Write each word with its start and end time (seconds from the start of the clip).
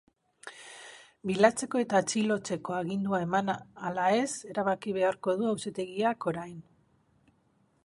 Bilatzeko 1.31 1.81
eta 1.83 1.99
atxilotzeko 2.03 2.77
agindua 2.79 3.21
eman 3.27 3.53
ala 3.91 4.07
ez 4.23 4.33
erabaki 4.55 4.97
beharko 4.99 5.39
du 5.43 5.51
auzitegiak 5.53 6.29
orain. 6.35 6.59